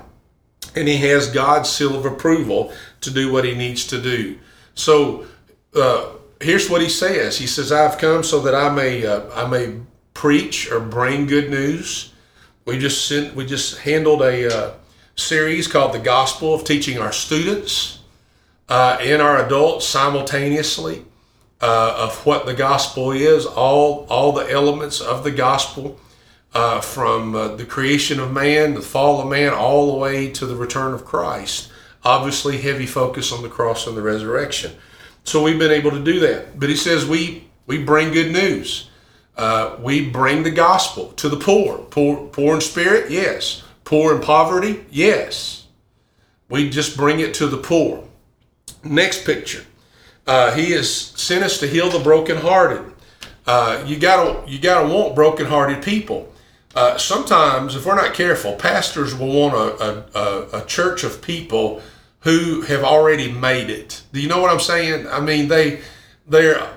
And 0.76 0.88
he 0.88 0.96
has 0.98 1.30
God's 1.30 1.70
seal 1.70 1.96
of 1.96 2.04
approval 2.04 2.72
to 3.00 3.10
do 3.10 3.32
what 3.32 3.44
he 3.44 3.54
needs 3.54 3.86
to 3.88 4.00
do. 4.00 4.38
So 4.74 5.26
uh, 5.74 6.10
here's 6.40 6.68
what 6.70 6.82
he 6.82 6.88
says 6.88 7.38
He 7.38 7.46
says, 7.46 7.72
I've 7.72 7.98
come 7.98 8.22
so 8.22 8.40
that 8.40 8.54
I 8.54 8.70
may, 8.70 9.06
uh, 9.06 9.28
I 9.34 9.48
may 9.48 9.80
preach 10.14 10.70
or 10.70 10.80
bring 10.80 11.26
good 11.26 11.50
news. 11.50 12.12
We 12.64 12.78
just 12.78 13.06
sent, 13.06 13.34
we 13.34 13.44
just 13.46 13.78
handled 13.78 14.22
a, 14.22 14.56
uh, 14.56 14.74
series 15.16 15.68
called 15.68 15.92
The 15.92 15.98
Gospel 15.98 16.54
of 16.54 16.64
Teaching 16.64 16.98
Our 16.98 17.12
Students 17.12 18.00
uh, 18.68 18.98
and 19.00 19.22
our 19.22 19.44
adults 19.44 19.86
simultaneously 19.86 21.04
uh, 21.60 21.94
of 21.98 22.26
what 22.26 22.46
the 22.46 22.54
gospel 22.54 23.12
is, 23.12 23.46
all, 23.46 24.06
all 24.10 24.32
the 24.32 24.50
elements 24.50 25.00
of 25.00 25.24
the 25.24 25.30
gospel. 25.30 25.98
Uh, 26.52 26.80
from 26.80 27.34
uh, 27.34 27.48
the 27.56 27.64
creation 27.64 28.20
of 28.20 28.30
man, 28.30 28.74
the 28.74 28.80
fall 28.80 29.20
of 29.20 29.28
man, 29.28 29.52
all 29.52 29.90
the 29.90 29.98
way 29.98 30.30
to 30.30 30.46
the 30.46 30.54
return 30.54 30.94
of 30.94 31.04
Christ. 31.04 31.68
Obviously, 32.04 32.58
heavy 32.58 32.86
focus 32.86 33.32
on 33.32 33.42
the 33.42 33.48
cross 33.48 33.88
and 33.88 33.96
the 33.96 34.02
resurrection. 34.02 34.70
So 35.24 35.42
we've 35.42 35.58
been 35.58 35.72
able 35.72 35.90
to 35.90 36.04
do 36.04 36.20
that. 36.20 36.60
But 36.60 36.68
he 36.68 36.76
says 36.76 37.06
we 37.06 37.48
we 37.66 37.82
bring 37.82 38.12
good 38.12 38.32
news. 38.32 38.88
Uh, 39.36 39.76
we 39.80 40.08
bring 40.08 40.44
the 40.44 40.50
gospel 40.52 41.08
to 41.14 41.28
the 41.28 41.36
poor. 41.36 41.78
Poor, 41.90 42.28
poor 42.28 42.54
in 42.54 42.60
spirit, 42.60 43.10
yes. 43.10 43.63
Poor 43.84 44.14
and 44.14 44.22
poverty? 44.22 44.84
Yes. 44.90 45.66
We 46.48 46.70
just 46.70 46.96
bring 46.96 47.20
it 47.20 47.34
to 47.34 47.46
the 47.46 47.58
poor. 47.58 48.04
Next 48.82 49.24
picture. 49.24 49.64
Uh, 50.26 50.54
he 50.54 50.72
has 50.72 50.90
sent 50.90 51.44
us 51.44 51.58
to 51.60 51.66
heal 51.66 51.90
the 51.90 51.98
brokenhearted. 51.98 52.92
Uh, 53.46 53.84
you 53.86 53.98
gotta 53.98 54.50
you 54.50 54.58
gotta 54.58 54.88
want 54.88 55.14
brokenhearted 55.14 55.82
people. 55.82 56.32
Uh, 56.74 56.96
sometimes, 56.96 57.76
if 57.76 57.86
we're 57.86 57.94
not 57.94 58.14
careful, 58.14 58.54
pastors 58.54 59.14
will 59.14 59.32
want 59.32 59.54
a, 59.54 60.18
a, 60.18 60.62
a, 60.62 60.66
church 60.66 61.04
of 61.04 61.22
people 61.22 61.80
who 62.20 62.62
have 62.62 62.82
already 62.82 63.30
made 63.30 63.70
it. 63.70 64.02
Do 64.12 64.20
you 64.20 64.28
know 64.28 64.40
what 64.40 64.50
I'm 64.50 64.58
saying? 64.58 65.06
I 65.06 65.20
mean, 65.20 65.46
they 65.46 65.82
they're 66.26 66.73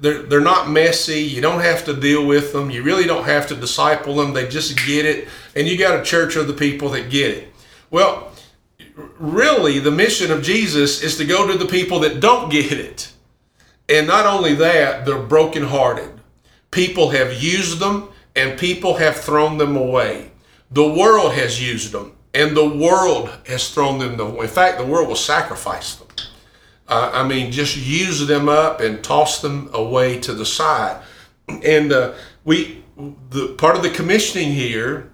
they're, 0.00 0.22
they're 0.22 0.40
not 0.40 0.70
messy. 0.70 1.20
You 1.20 1.40
don't 1.40 1.60
have 1.60 1.84
to 1.84 1.94
deal 1.94 2.26
with 2.26 2.52
them. 2.52 2.70
You 2.70 2.82
really 2.82 3.04
don't 3.04 3.24
have 3.24 3.46
to 3.48 3.54
disciple 3.54 4.16
them. 4.16 4.32
They 4.32 4.48
just 4.48 4.76
get 4.86 5.04
it. 5.04 5.28
And 5.54 5.66
you 5.66 5.76
got 5.76 6.00
a 6.00 6.04
church 6.04 6.36
of 6.36 6.46
the 6.46 6.54
people 6.54 6.88
that 6.90 7.10
get 7.10 7.30
it. 7.30 7.48
Well, 7.90 8.32
really, 9.18 9.78
the 9.78 9.90
mission 9.90 10.30
of 10.30 10.42
Jesus 10.42 11.02
is 11.02 11.16
to 11.18 11.24
go 11.24 11.46
to 11.46 11.58
the 11.58 11.66
people 11.66 12.00
that 12.00 12.20
don't 12.20 12.50
get 12.50 12.72
it. 12.72 13.12
And 13.88 14.06
not 14.06 14.26
only 14.26 14.54
that, 14.54 15.04
they're 15.04 15.22
brokenhearted. 15.22 16.20
People 16.70 17.10
have 17.10 17.42
used 17.42 17.78
them 17.78 18.08
and 18.34 18.58
people 18.58 18.96
have 18.96 19.16
thrown 19.16 19.58
them 19.58 19.76
away. 19.76 20.30
The 20.70 20.88
world 20.88 21.32
has 21.34 21.62
used 21.62 21.92
them 21.92 22.16
and 22.34 22.56
the 22.56 22.68
world 22.68 23.30
has 23.46 23.72
thrown 23.72 23.98
them 23.98 24.18
away. 24.18 24.46
In 24.46 24.50
fact, 24.50 24.78
the 24.78 24.86
world 24.86 25.08
will 25.08 25.14
sacrifice 25.14 25.94
them. 25.94 26.05
Uh, 26.88 27.10
I 27.12 27.26
mean, 27.26 27.50
just 27.50 27.76
use 27.76 28.26
them 28.26 28.48
up 28.48 28.80
and 28.80 29.02
toss 29.02 29.40
them 29.40 29.70
away 29.72 30.20
to 30.20 30.32
the 30.32 30.46
side. 30.46 31.02
And 31.48 31.92
uh, 31.92 32.14
we 32.44 32.84
the 33.30 33.54
part 33.58 33.76
of 33.76 33.82
the 33.82 33.90
commissioning 33.90 34.52
here 34.52 35.10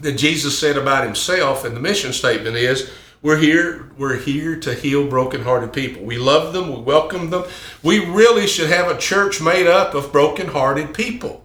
that 0.00 0.12
Jesus 0.12 0.58
said 0.58 0.76
about 0.76 1.04
himself 1.04 1.64
and 1.64 1.74
the 1.74 1.80
mission 1.80 2.12
statement 2.12 2.56
is 2.56 2.90
we're 3.22 3.38
here 3.38 3.90
we're 3.96 4.16
here 4.16 4.58
to 4.60 4.74
heal 4.74 5.08
brokenhearted 5.08 5.72
people. 5.72 6.02
We 6.02 6.18
love 6.18 6.52
them, 6.52 6.68
we 6.74 6.80
welcome 6.82 7.30
them. 7.30 7.44
We 7.82 8.04
really 8.04 8.46
should 8.46 8.68
have 8.68 8.90
a 8.90 8.98
church 8.98 9.40
made 9.40 9.66
up 9.66 9.94
of 9.94 10.12
brokenhearted 10.12 10.94
people. 10.94 11.44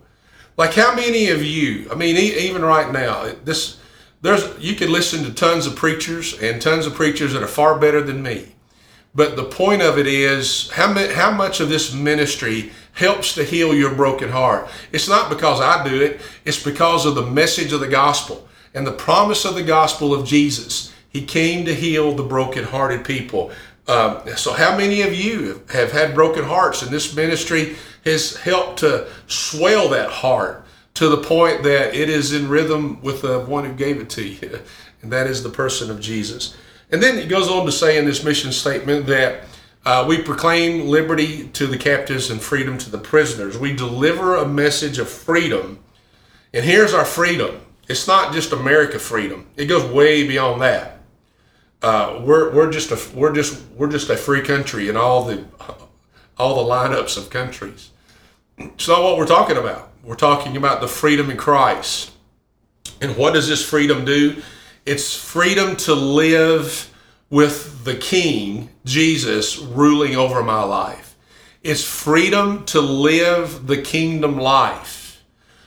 Like 0.57 0.73
how 0.73 0.93
many 0.93 1.29
of 1.29 1.43
you, 1.43 1.89
I 1.91 1.95
mean 1.95 2.17
even 2.17 2.63
right 2.63 2.91
now, 2.91 3.31
this 3.43 3.79
there's 4.21 4.59
you 4.59 4.75
can 4.75 4.91
listen 4.91 5.23
to 5.23 5.33
tons 5.33 5.65
of 5.65 5.75
preachers 5.75 6.37
and 6.39 6.61
tons 6.61 6.85
of 6.85 6.93
preachers 6.93 7.33
that 7.33 7.41
are 7.41 7.47
far 7.47 7.79
better 7.79 8.01
than 8.01 8.21
me. 8.21 8.55
But 9.13 9.35
the 9.35 9.43
point 9.43 9.81
of 9.81 9.97
it 9.97 10.07
is 10.07 10.69
how, 10.71 11.31
much 11.31 11.59
of 11.59 11.69
this 11.69 11.93
ministry 11.93 12.71
helps 12.93 13.35
to 13.35 13.43
heal 13.43 13.73
your 13.73 13.93
broken 13.93 14.29
heart. 14.29 14.69
It's 14.91 15.09
not 15.09 15.29
because 15.29 15.59
I 15.59 15.87
do 15.87 16.01
it, 16.01 16.21
it's 16.45 16.63
because 16.63 17.05
of 17.05 17.15
the 17.15 17.25
message 17.25 17.73
of 17.73 17.81
the 17.81 17.87
gospel 17.87 18.47
and 18.73 18.87
the 18.87 18.91
promise 18.91 19.43
of 19.43 19.55
the 19.55 19.63
gospel 19.63 20.13
of 20.13 20.25
Jesus. 20.25 20.93
He 21.09 21.25
came 21.25 21.65
to 21.65 21.75
heal 21.75 22.13
the 22.13 22.23
broken-hearted 22.23 23.03
people. 23.03 23.51
Um, 23.87 24.21
so, 24.37 24.53
how 24.53 24.77
many 24.77 25.01
of 25.01 25.13
you 25.13 25.61
have 25.69 25.91
had 25.91 26.15
broken 26.15 26.45
hearts, 26.45 26.81
and 26.81 26.91
this 26.91 27.13
ministry 27.13 27.75
has 28.05 28.37
helped 28.37 28.79
to 28.79 29.07
swell 29.27 29.89
that 29.89 30.09
heart 30.09 30.65
to 30.93 31.09
the 31.09 31.17
point 31.17 31.63
that 31.63 31.93
it 31.93 32.09
is 32.09 32.31
in 32.31 32.47
rhythm 32.47 33.01
with 33.01 33.21
the 33.21 33.41
one 33.41 33.65
who 33.65 33.73
gave 33.73 33.99
it 33.99 34.09
to 34.11 34.23
you, 34.25 34.59
and 35.01 35.11
that 35.11 35.27
is 35.27 35.43
the 35.43 35.49
person 35.49 35.91
of 35.91 35.99
Jesus. 35.99 36.55
And 36.91 37.01
then 37.01 37.17
it 37.17 37.29
goes 37.29 37.49
on 37.49 37.65
to 37.65 37.71
say 37.71 37.97
in 37.97 38.05
this 38.05 38.23
mission 38.23 38.51
statement 38.51 39.05
that 39.07 39.43
uh, 39.85 40.05
we 40.07 40.21
proclaim 40.21 40.87
liberty 40.87 41.47
to 41.49 41.65
the 41.65 41.77
captives 41.77 42.29
and 42.29 42.41
freedom 42.41 42.77
to 42.79 42.89
the 42.89 42.97
prisoners. 42.97 43.57
We 43.57 43.73
deliver 43.75 44.35
a 44.35 44.47
message 44.47 44.99
of 44.99 45.09
freedom. 45.09 45.79
And 46.53 46.65
here's 46.65 46.93
our 46.93 47.05
freedom 47.05 47.61
it's 47.87 48.07
not 48.07 48.33
just 48.33 48.51
America 48.51 48.99
freedom, 48.99 49.47
it 49.55 49.65
goes 49.65 49.83
way 49.91 50.27
beyond 50.27 50.61
that. 50.61 50.99
Uh, 51.81 52.21
we're, 52.23 52.53
we're 52.53 52.71
just 52.71 52.91
a 52.91 53.17
we're 53.17 53.33
just 53.33 53.63
we're 53.75 53.89
just 53.89 54.09
a 54.09 54.17
free 54.17 54.41
country 54.41 54.87
in 54.87 54.95
all 54.95 55.25
the 55.25 55.45
all 56.37 56.63
the 56.63 56.69
lineups 56.69 57.17
of 57.17 57.29
countries. 57.29 57.89
It's 58.57 58.87
not 58.87 59.01
what 59.01 59.17
we're 59.17 59.25
talking 59.25 59.57
about. 59.57 59.91
We're 60.03 60.15
talking 60.15 60.57
about 60.57 60.81
the 60.81 60.87
freedom 60.87 61.29
in 61.31 61.37
Christ. 61.37 62.11
And 62.99 63.17
what 63.17 63.33
does 63.33 63.47
this 63.47 63.67
freedom 63.67 64.05
do? 64.05 64.41
It's 64.83 65.15
freedom 65.15 65.75
to 65.77 65.93
live 65.93 66.91
with 67.29 67.85
the 67.85 67.95
King, 67.95 68.69
Jesus, 68.83 69.59
ruling 69.59 70.15
over 70.15 70.41
my 70.41 70.63
life. 70.63 71.15
It's 71.61 71.83
freedom 71.83 72.65
to 72.65 72.81
live 72.81 73.67
the 73.67 73.79
kingdom 73.79 74.37
life. 74.39 75.23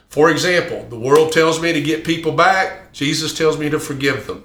For 0.09 0.31
example, 0.31 0.85
the 0.91 0.99
world 0.99 1.31
tells 1.31 1.63
me 1.63 1.73
to 1.73 1.81
get 1.81 2.05
people 2.05 2.33
back, 2.33 2.93
Jesus 2.93 3.33
tells 3.33 3.57
me 3.57 3.71
to 3.71 3.79
forgive 3.79 4.27
them. 4.27 4.43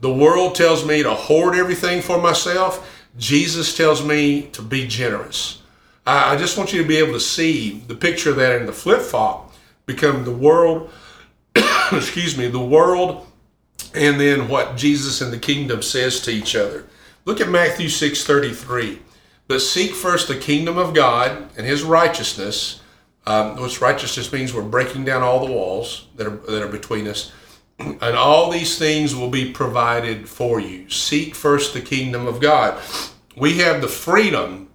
The 0.00 0.12
world 0.12 0.54
tells 0.54 0.84
me 0.84 1.02
to 1.02 1.14
hoard 1.14 1.54
everything 1.54 2.02
for 2.02 2.20
myself, 2.20 3.06
Jesus 3.16 3.74
tells 3.74 4.04
me 4.04 4.42
to 4.52 4.60
be 4.60 4.86
generous. 4.86 5.62
I 6.06 6.36
just 6.36 6.58
want 6.58 6.74
you 6.74 6.82
to 6.82 6.88
be 6.88 6.98
able 6.98 7.14
to 7.14 7.20
see 7.20 7.80
the 7.86 7.94
picture 7.94 8.30
of 8.30 8.36
that 8.36 8.60
in 8.60 8.66
the 8.66 8.72
flip 8.72 9.00
flop 9.00 9.54
become 9.86 10.24
the 10.24 10.30
world, 10.30 10.90
excuse 11.92 12.36
me, 12.36 12.48
the 12.48 12.60
world 12.60 13.26
and 13.94 14.20
then 14.20 14.48
what 14.48 14.76
Jesus 14.76 15.20
and 15.20 15.32
the 15.32 15.38
kingdom 15.38 15.82
says 15.82 16.20
to 16.20 16.30
each 16.30 16.54
other. 16.54 16.84
Look 17.24 17.40
at 17.40 17.48
Matthew 17.48 17.88
6:33. 17.88 19.00
But 19.48 19.60
seek 19.60 19.94
first 19.94 20.28
the 20.28 20.36
kingdom 20.36 20.78
of 20.78 20.94
God 20.94 21.48
and 21.56 21.66
his 21.66 21.82
righteousness, 21.82 22.80
um, 23.26 23.60
which 23.60 23.80
righteousness 23.80 24.32
means 24.32 24.54
we're 24.54 24.62
breaking 24.62 25.04
down 25.04 25.22
all 25.22 25.44
the 25.44 25.52
walls 25.52 26.06
that 26.14 26.26
are, 26.28 26.36
that 26.48 26.62
are 26.62 26.68
between 26.68 27.08
us, 27.08 27.32
and 27.78 28.16
all 28.16 28.50
these 28.50 28.78
things 28.78 29.14
will 29.14 29.28
be 29.28 29.50
provided 29.50 30.28
for 30.28 30.60
you. 30.60 30.88
Seek 30.88 31.34
first 31.34 31.74
the 31.74 31.80
kingdom 31.80 32.28
of 32.28 32.40
God. 32.40 32.80
We 33.36 33.58
have 33.58 33.80
the 33.80 33.88
freedom 33.88 34.68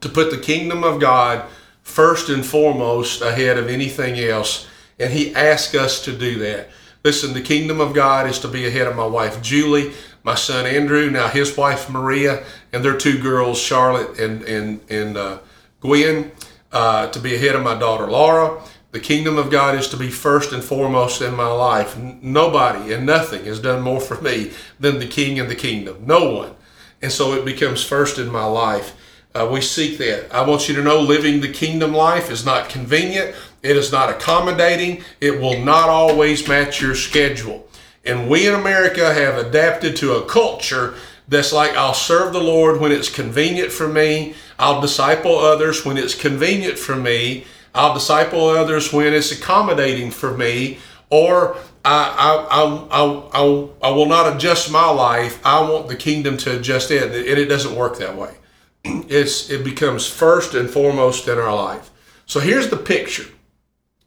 to 0.00 0.08
put 0.08 0.30
the 0.30 0.38
kingdom 0.38 0.82
of 0.82 1.00
God 1.00 1.44
first 1.82 2.28
and 2.28 2.44
foremost 2.44 3.22
ahead 3.22 3.56
of 3.56 3.68
anything 3.68 4.18
else, 4.18 4.66
and 4.98 5.12
he 5.12 5.34
asks 5.34 5.76
us 5.76 6.04
to 6.04 6.12
do 6.12 6.40
that. 6.40 6.70
Listen, 7.06 7.34
the 7.34 7.40
kingdom 7.40 7.80
of 7.80 7.94
God 7.94 8.28
is 8.28 8.40
to 8.40 8.48
be 8.48 8.66
ahead 8.66 8.88
of 8.88 8.96
my 8.96 9.06
wife 9.06 9.40
Julie, 9.40 9.92
my 10.24 10.34
son 10.34 10.66
Andrew, 10.66 11.08
now 11.08 11.28
his 11.28 11.56
wife 11.56 11.88
Maria, 11.88 12.42
and 12.72 12.84
their 12.84 12.96
two 12.96 13.22
girls 13.22 13.60
Charlotte 13.60 14.18
and 14.18 14.42
and 14.42 14.80
and 14.90 15.16
uh, 15.16 15.38
Gwen. 15.78 16.32
Uh, 16.72 17.06
to 17.06 17.20
be 17.20 17.36
ahead 17.36 17.54
of 17.54 17.62
my 17.62 17.78
daughter 17.78 18.08
Laura. 18.08 18.60
The 18.90 18.98
kingdom 18.98 19.38
of 19.38 19.52
God 19.52 19.76
is 19.76 19.86
to 19.90 19.96
be 19.96 20.10
first 20.10 20.52
and 20.52 20.64
foremost 20.64 21.22
in 21.22 21.36
my 21.36 21.46
life. 21.46 21.96
Nobody 21.96 22.92
and 22.92 23.06
nothing 23.06 23.44
has 23.44 23.60
done 23.60 23.82
more 23.82 24.00
for 24.00 24.20
me 24.20 24.50
than 24.80 24.98
the 24.98 25.06
King 25.06 25.38
and 25.38 25.48
the 25.48 25.54
kingdom. 25.54 25.98
No 26.04 26.32
one. 26.32 26.56
And 27.00 27.12
so 27.12 27.34
it 27.34 27.44
becomes 27.44 27.84
first 27.84 28.18
in 28.18 28.32
my 28.32 28.46
life. 28.46 28.96
Uh, 29.32 29.46
we 29.46 29.60
seek 29.60 29.98
that. 29.98 30.34
I 30.34 30.44
want 30.44 30.66
you 30.68 30.74
to 30.74 30.82
know 30.82 30.98
living 30.98 31.40
the 31.40 31.52
kingdom 31.52 31.92
life 31.92 32.30
is 32.30 32.44
not 32.44 32.68
convenient. 32.68 33.36
It 33.62 33.76
is 33.76 33.92
not 33.92 34.10
accommodating. 34.10 35.02
It 35.20 35.40
will 35.40 35.58
not 35.60 35.88
always 35.88 36.46
match 36.46 36.80
your 36.80 36.94
schedule. 36.94 37.68
And 38.04 38.28
we 38.28 38.46
in 38.46 38.54
America 38.54 39.12
have 39.12 39.36
adapted 39.36 39.96
to 39.96 40.14
a 40.14 40.26
culture 40.26 40.94
that's 41.28 41.52
like, 41.52 41.72
I'll 41.72 41.94
serve 41.94 42.32
the 42.32 42.40
Lord 42.40 42.80
when 42.80 42.92
it's 42.92 43.08
convenient 43.08 43.72
for 43.72 43.88
me. 43.88 44.34
I'll 44.58 44.80
disciple 44.80 45.38
others 45.38 45.84
when 45.84 45.98
it's 45.98 46.14
convenient 46.14 46.78
for 46.78 46.94
me. 46.94 47.44
I'll 47.74 47.94
disciple 47.94 48.48
others 48.48 48.92
when 48.92 49.12
it's 49.12 49.32
accommodating 49.32 50.10
for 50.10 50.36
me. 50.36 50.78
Or 51.10 51.56
I, 51.84 52.46
I, 52.50 52.62
I, 52.62 53.40
I, 53.42 53.88
I, 53.88 53.90
will 53.90 54.06
not 54.06 54.34
adjust 54.34 54.70
my 54.70 54.88
life. 54.88 55.44
I 55.44 55.60
want 55.68 55.88
the 55.88 55.96
kingdom 55.96 56.36
to 56.38 56.58
adjust 56.58 56.90
it. 56.90 57.02
And 57.02 57.14
it 57.14 57.46
doesn't 57.46 57.74
work 57.74 57.98
that 57.98 58.16
way. 58.16 58.34
It's, 59.08 59.50
it 59.50 59.64
becomes 59.64 60.06
first 60.06 60.54
and 60.54 60.70
foremost 60.70 61.26
in 61.26 61.38
our 61.38 61.54
life. 61.54 61.90
So 62.26 62.40
here's 62.40 62.70
the 62.70 62.76
picture 62.76 63.26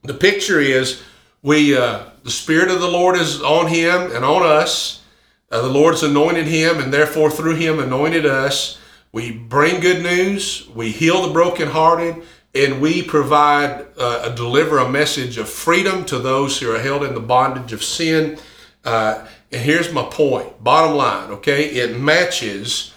the 0.04 0.14
picture 0.14 0.60
is 0.60 1.02
we 1.42 1.78
uh, 1.78 2.06
the 2.24 2.32
spirit 2.32 2.70
of 2.70 2.80
the 2.80 2.88
Lord 2.88 3.18
is 3.18 3.42
on 3.42 3.68
him 3.68 4.12
and 4.14 4.26
on 4.26 4.44
us. 4.44 5.04
Uh, 5.52 5.62
the 5.62 5.70
Lord's 5.70 6.04
anointed 6.04 6.46
him, 6.46 6.80
and 6.80 6.94
therefore 6.94 7.32
through 7.32 7.56
him 7.56 7.80
anointed 7.80 8.26
us. 8.26 8.78
We 9.12 9.32
bring 9.32 9.82
good 9.82 10.04
news. 10.04 10.68
We 10.76 10.92
heal 10.92 11.26
the 11.26 11.34
brokenhearted, 11.34 12.22
and 12.54 12.82
we 12.82 13.02
provide 13.02 13.88
uh, 13.98 14.30
deliver 14.30 14.78
a 14.78 14.90
message 14.90 15.38
of 15.38 15.50
freedom 15.50 16.06
to 16.06 16.20
those 16.20 16.60
who 16.60 16.72
are 16.72 16.80
held 16.80 17.04
in 17.04 17.16
the 17.16 17.20
bondage 17.20 17.74
of 17.74 17.84
sin. 17.84 18.38
Uh, 18.86 19.26
and 19.52 19.62
here's 19.62 19.92
my 19.92 20.04
point. 20.04 20.64
Bottom 20.64 20.96
line, 20.96 21.32
okay, 21.32 21.66
it 21.66 22.00
matches 22.00 22.94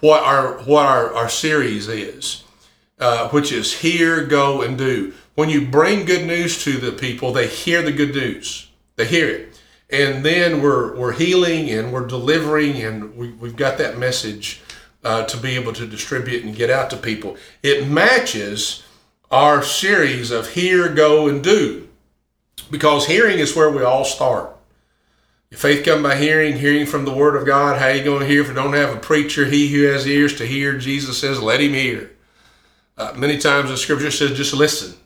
what 0.00 0.22
our 0.24 0.58
what 0.64 0.86
our, 0.86 1.14
our 1.14 1.28
series 1.28 1.88
is, 1.88 2.42
uh, 2.98 3.28
which 3.28 3.52
is 3.52 3.80
here 3.80 4.24
go, 4.26 4.62
and 4.62 4.76
do 4.76 5.12
when 5.34 5.48
you 5.48 5.66
bring 5.66 6.04
good 6.04 6.26
news 6.26 6.62
to 6.64 6.72
the 6.72 6.92
people, 6.92 7.32
they 7.32 7.46
hear 7.46 7.82
the 7.82 7.92
good 7.92 8.14
news. 8.14 8.70
They 8.96 9.06
hear 9.06 9.28
it. 9.28 9.60
And 9.90 10.24
then 10.24 10.62
we're, 10.62 10.96
we're 10.96 11.12
healing 11.12 11.70
and 11.70 11.92
we're 11.92 12.06
delivering, 12.06 12.80
and 12.80 13.16
we, 13.16 13.30
we've 13.32 13.56
got 13.56 13.78
that 13.78 13.98
message 13.98 14.62
uh, 15.04 15.24
to 15.24 15.36
be 15.36 15.54
able 15.56 15.72
to 15.74 15.86
distribute 15.86 16.44
and 16.44 16.56
get 16.56 16.70
out 16.70 16.90
to 16.90 16.96
people. 16.96 17.36
It 17.62 17.88
matches 17.88 18.82
our 19.30 19.62
series 19.62 20.30
of 20.30 20.50
hear, 20.50 20.88
go, 20.88 21.28
and 21.28 21.42
do. 21.42 21.88
Because 22.70 23.06
hearing 23.06 23.38
is 23.38 23.54
where 23.54 23.70
we 23.70 23.82
all 23.82 24.04
start. 24.04 24.56
Faith 25.52 25.84
come 25.84 26.02
by 26.02 26.16
hearing, 26.16 26.58
hearing 26.58 26.84
from 26.84 27.04
the 27.04 27.14
Word 27.14 27.36
of 27.36 27.46
God. 27.46 27.78
How 27.78 27.88
you 27.88 28.02
going 28.02 28.20
to 28.20 28.26
hear 28.26 28.40
if 28.40 28.48
you 28.48 28.54
don't 28.54 28.72
have 28.72 28.96
a 28.96 28.98
preacher? 28.98 29.44
He 29.44 29.68
who 29.68 29.84
has 29.84 30.06
ears 30.06 30.36
to 30.38 30.46
hear, 30.46 30.76
Jesus 30.76 31.18
says, 31.18 31.40
let 31.40 31.60
him 31.60 31.74
hear. 31.74 32.10
Uh, 32.96 33.12
many 33.16 33.38
times 33.38 33.70
the 33.70 33.76
scripture 33.76 34.10
says, 34.10 34.36
just 34.36 34.52
listen. 34.52 34.98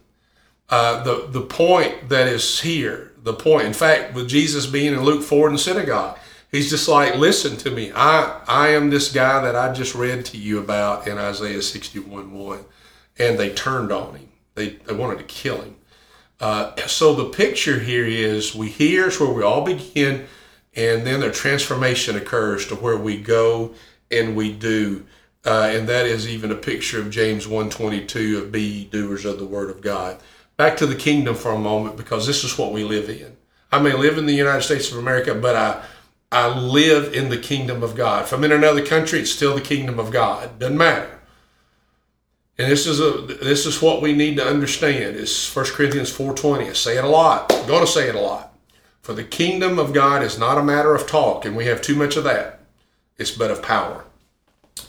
Uh, 0.71 1.03
the 1.03 1.27
the 1.31 1.41
point 1.41 2.11
that 2.11 2.29
is 2.29 2.61
here, 2.61 3.13
the 3.23 3.33
point. 3.33 3.67
In 3.67 3.73
fact, 3.73 4.15
with 4.15 4.29
Jesus 4.29 4.67
being 4.67 4.93
in 4.93 5.03
Luke 5.03 5.23
four 5.23 5.47
in 5.47 5.55
the 5.55 5.59
synagogue, 5.59 6.19
he's 6.53 6.69
just 6.69 6.89
like, 6.89 7.15
listen 7.15 7.57
to 7.59 7.71
me. 7.71 7.91
I 7.95 8.43
I 8.47 8.69
am 8.69 8.91
this 8.91 9.11
guy 9.11 9.43
that 9.43 9.57
I 9.57 9.73
just 9.73 9.95
read 9.95 10.27
to 10.27 10.37
you 10.37 10.59
about 10.59 11.09
in 11.09 11.17
Isaiah 11.17 11.63
sixty 11.63 11.99
one 11.99 12.33
one, 12.35 12.67
and 13.19 13.39
they 13.39 13.51
turned 13.51 13.93
on 13.93 14.17
him. 14.17 14.29
They 14.57 14.71
they 14.71 14.93
wanted 14.93 15.19
to 15.19 15.25
kill 15.25 15.63
him. 15.63 15.77
Uh, 16.39 16.77
so 16.87 17.15
the 17.15 17.31
picture 17.31 17.81
here 17.81 18.07
is 18.07 18.55
we 18.55 18.69
hear 18.69 19.09
is 19.09 19.19
where 19.19 19.33
we 19.33 19.43
all 19.43 19.65
begin, 19.65 20.27
and 20.77 21.07
then 21.07 21.21
the 21.21 21.31
transformation 21.31 22.15
occurs 22.15 22.67
to 22.67 22.75
where 22.75 22.99
we 22.99 23.19
go 23.19 23.73
and 24.11 24.37
we 24.37 24.53
do. 24.53 25.07
Uh, 25.47 25.71
and 25.73 25.89
that 25.89 26.05
is 26.05 26.29
even 26.29 26.53
a 26.53 26.55
picture 26.55 27.01
of 27.01 27.11
James 27.11 27.49
122 27.49 28.39
of 28.39 28.53
be 28.53 28.85
doers 28.85 29.25
of 29.25 29.39
the 29.39 29.47
word 29.47 29.71
of 29.71 29.81
God 29.81 30.21
back 30.59 30.77
to 30.77 30.87
the 30.87 30.95
kingdom 30.95 31.35
for 31.35 31.53
a 31.53 31.59
moment 31.59 31.97
because 31.97 32.27
this 32.27 32.45
is 32.45 32.59
what 32.59 32.73
we 32.73 32.85
live 32.85 33.09
in. 33.09 33.39
I 33.73 33.79
may 33.79 33.95
live 33.95 34.19
in 34.19 34.27
the 34.27 34.35
United 34.35 34.63
States 34.63 34.93
of 34.93 34.99
America, 34.99 35.35
but 35.35 35.57
I 35.57 35.85
I 36.31 36.59
live 36.59 37.15
in 37.15 37.31
the 37.31 37.39
kingdom 37.39 37.83
of 37.83 37.97
God. 37.97 38.25
If 38.25 38.33
I'm 38.35 38.45
in 38.45 38.53
another 38.53 38.85
country, 38.85 39.21
it's 39.21 39.31
still 39.31 39.55
the 39.55 39.63
kingdom 39.63 39.99
of 39.99 40.11
God. 40.11 40.59
Doesn't 40.59 40.77
matter. 40.77 41.19
And 42.59 42.71
this 42.71 42.87
is 42.87 43.01
a 43.01 43.23
this 43.23 43.65
is 43.65 43.81
what 43.81 44.03
we 44.03 44.13
need 44.13 44.37
to 44.37 44.47
understand. 44.47 45.17
Is 45.17 45.51
1 45.51 45.67
Corinthians 45.67 46.13
4:20. 46.13 46.69
I 46.69 46.73
say 46.75 46.99
it 46.99 47.05
a 47.05 47.09
lot. 47.09 47.51
I'm 47.55 47.67
going 47.67 47.87
to 47.87 47.91
say 47.91 48.09
it 48.09 48.15
a 48.15 48.21
lot. 48.21 48.53
For 49.01 49.15
the 49.15 49.25
kingdom 49.25 49.79
of 49.79 49.95
God 49.95 50.23
is 50.23 50.39
not 50.39 50.59
a 50.59 50.63
matter 50.63 50.95
of 50.95 51.07
talk, 51.07 51.47
and 51.47 51.57
we 51.57 51.65
have 51.65 51.81
too 51.81 51.95
much 51.95 52.17
of 52.17 52.25
that. 52.25 52.61
It's 53.17 53.31
but 53.31 53.51
of 53.51 53.63
power. 53.63 54.05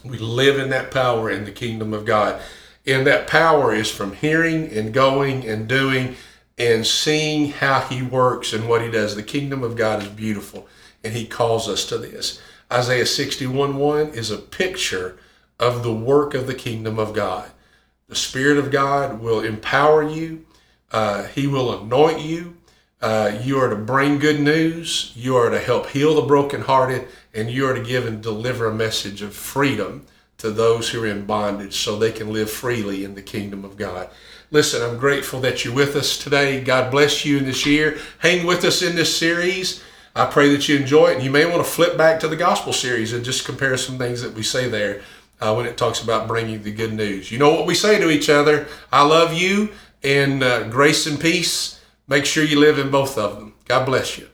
We 0.04 0.18
live 0.18 0.60
in 0.60 0.70
that 0.72 0.92
power 0.92 1.30
in 1.30 1.46
the 1.46 1.52
kingdom 1.52 1.94
of 1.94 2.06
God. 2.06 2.42
And 2.90 3.06
that 3.06 3.28
power 3.28 3.74
is 3.74 3.92
from 3.92 4.14
hearing 4.14 4.72
and 4.72 4.94
going 4.94 5.48
and 5.48 5.68
doing 5.68 6.16
and 6.58 6.86
seeing 6.86 7.52
how 7.52 7.82
he 7.82 8.02
works 8.02 8.52
and 8.52 8.68
what 8.68 8.82
he 8.82 8.90
does. 8.90 9.16
The 9.16 9.24
kingdom 9.24 9.64
of 9.64 9.76
God 9.76 10.02
is 10.02 10.10
beautiful, 10.10 10.68
and 11.04 11.14
he 11.14 11.26
calls 11.26 11.70
us 11.70 11.86
to 11.86 11.98
this. 11.98 12.42
Isaiah 12.72 13.06
61 13.06 13.78
1 13.78 14.10
is 14.10 14.32
a 14.32 14.38
picture 14.38 15.18
of 15.60 15.84
the 15.84 15.94
work 15.94 16.34
of 16.34 16.48
the 16.48 16.56
kingdom 16.56 16.98
of 16.98 17.14
God. 17.14 17.52
The 18.08 18.16
Spirit 18.16 18.58
of 18.58 18.72
God 18.72 19.20
will 19.20 19.42
empower 19.42 20.02
you, 20.02 20.46
uh, 20.92 21.24
He 21.24 21.48
will 21.48 21.82
anoint 21.82 22.22
you. 22.22 22.58
Uh, 23.02 23.40
you 23.44 23.58
are 23.58 23.70
to 23.70 23.78
bring 23.78 24.20
good 24.20 24.42
news, 24.42 25.14
you 25.16 25.38
are 25.38 25.50
to 25.50 25.60
help 25.60 25.88
heal 25.88 26.16
the 26.16 26.28
brokenhearted, 26.28 27.08
and 27.34 27.50
you 27.50 27.66
are 27.66 27.74
to 27.74 27.82
give 27.82 28.06
and 28.06 28.22
deliver 28.22 28.66
a 28.66 28.74
message 28.74 29.22
of 29.22 29.34
freedom 29.34 30.06
to 30.40 30.52
those 30.52 30.90
who 30.90 31.04
are 31.04 31.08
in 31.08 31.26
bondage 31.26 31.76
so 31.78 31.96
they 31.96 32.12
can 32.12 32.34
live 32.34 32.50
freely 32.50 33.04
in 33.04 33.16
the 33.16 33.22
kingdom 33.22 33.64
of 33.64 33.78
God. 33.78 34.10
Listen, 34.52 34.82
I'm 34.82 34.98
grateful 34.98 35.40
that 35.42 35.64
you're 35.64 35.74
with 35.74 35.96
us 35.96 36.18
today. 36.18 36.62
God 36.62 36.90
bless 36.90 37.24
you 37.24 37.38
in 37.38 37.46
this 37.46 37.66
year. 37.66 38.00
Hang 38.20 38.48
with 38.48 38.66
us 38.66 38.82
in 38.82 38.96
this 38.96 39.16
series. 39.16 39.84
I 40.16 40.26
pray 40.26 40.50
that 40.50 40.68
you 40.68 40.78
enjoy 40.78 41.10
it. 41.10 41.16
And 41.16 41.24
you 41.24 41.30
may 41.30 41.46
want 41.46 41.64
to 41.64 41.70
flip 41.70 41.98
back 41.98 42.20
to 42.22 42.28
the 42.28 42.36
gospel 42.36 42.74
series 42.74 43.14
and 43.14 43.24
just 43.24 43.46
compare 43.46 43.78
some 43.78 43.98
things 43.98 44.22
that 44.22 44.34
we 44.34 44.42
say 44.42 44.68
there 44.68 45.02
uh, 45.40 45.54
when 45.54 45.66
it 45.66 45.78
talks 45.78 46.02
about 46.02 46.28
bringing 46.28 46.64
the 46.64 46.74
good 46.74 46.94
news. 46.94 47.32
You 47.32 47.38
know 47.38 47.52
what 47.52 47.68
we 47.68 47.76
say 47.76 48.00
to 48.00 48.10
each 48.10 48.30
other 48.30 48.68
I 48.92 49.06
love 49.06 49.34
you 49.34 49.70
and 50.04 50.42
uh, 50.42 50.68
grace 50.70 51.06
and 51.06 51.20
peace. 51.20 51.80
Make 52.08 52.26
sure 52.26 52.44
you 52.44 52.60
live 52.60 52.80
in 52.80 52.90
both 52.90 53.18
of 53.18 53.36
them. 53.36 53.54
God 53.66 53.86
bless 53.86 54.18
you. 54.18 54.29